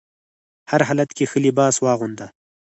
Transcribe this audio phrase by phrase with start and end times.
[0.71, 2.27] هر حالت کې ښه لباس واغونده.